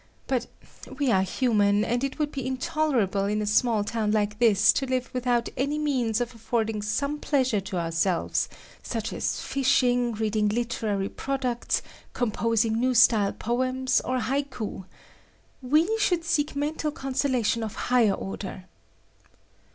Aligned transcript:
But 0.25 0.47
we 0.97 1.11
are 1.11 1.21
human, 1.21 1.85
and 1.85 2.03
it 2.03 2.17
would 2.17 2.31
be 2.31 2.43
intolerable 2.47 3.25
in 3.25 3.39
a 3.39 3.45
small 3.45 3.83
town 3.83 4.09
like 4.11 4.39
this 4.39 4.73
to 4.73 4.87
live 4.87 5.11
without 5.13 5.47
any 5.55 5.77
means 5.77 6.19
of 6.19 6.33
affording 6.33 6.81
some 6.81 7.19
pleasure 7.19 7.61
to 7.61 7.77
ourselves, 7.77 8.49
such 8.81 9.13
as 9.13 9.39
fishing, 9.41 10.13
reading 10.13 10.47
literary 10.49 11.09
products, 11.09 11.83
composing 12.13 12.79
new 12.79 12.95
style 12.95 13.33
poems, 13.33 14.01
or 14.03 14.17
haiku 14.17 14.39
(17 14.57 14.57
syllable 14.57 14.73
poem). 14.79 14.87
We 15.87 15.97
should 15.99 16.23
seek 16.25 16.55
mental 16.55 16.89
consolation 16.89 17.61
of 17.61 17.75
higher 17.75 18.13
order." 18.13 18.65